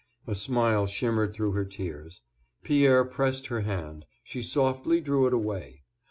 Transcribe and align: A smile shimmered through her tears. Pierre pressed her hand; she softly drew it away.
A 0.25 0.33
smile 0.33 0.87
shimmered 0.87 1.31
through 1.31 1.51
her 1.51 1.63
tears. 1.63 2.23
Pierre 2.63 3.05
pressed 3.05 3.45
her 3.45 3.61
hand; 3.61 4.05
she 4.23 4.41
softly 4.41 4.99
drew 4.99 5.27
it 5.27 5.33
away. 5.33 5.83